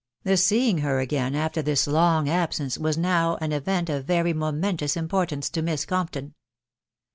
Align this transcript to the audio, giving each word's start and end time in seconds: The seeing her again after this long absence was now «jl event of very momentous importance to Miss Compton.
The 0.23 0.35
seeing 0.35 0.79
her 0.79 0.99
again 0.99 1.35
after 1.35 1.61
this 1.61 1.85
long 1.85 2.27
absence 2.27 2.75
was 2.75 2.97
now 2.97 3.37
«jl 3.39 3.53
event 3.53 3.87
of 3.87 4.03
very 4.05 4.33
momentous 4.33 4.97
importance 4.97 5.47
to 5.51 5.61
Miss 5.61 5.85
Compton. 5.85 6.33